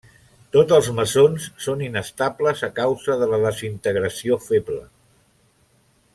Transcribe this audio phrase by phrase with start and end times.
[0.55, 4.83] Tots els mesons són inestables a causa de la desintegració feble.